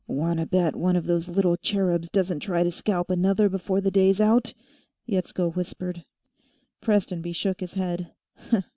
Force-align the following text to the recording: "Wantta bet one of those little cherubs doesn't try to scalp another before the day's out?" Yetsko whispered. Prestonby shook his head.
"Wantta 0.07 0.47
bet 0.47 0.75
one 0.75 0.95
of 0.95 1.05
those 1.05 1.27
little 1.27 1.55
cherubs 1.57 2.09
doesn't 2.09 2.39
try 2.39 2.63
to 2.63 2.71
scalp 2.71 3.11
another 3.11 3.47
before 3.49 3.81
the 3.81 3.91
day's 3.91 4.19
out?" 4.19 4.51
Yetsko 5.05 5.49
whispered. 5.55 6.05
Prestonby 6.81 7.33
shook 7.33 7.59
his 7.59 7.75
head. 7.75 8.11